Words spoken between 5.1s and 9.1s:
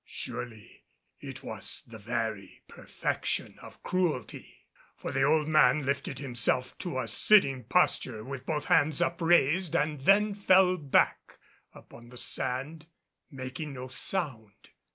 the old man lifted himself to a sitting posture with both hands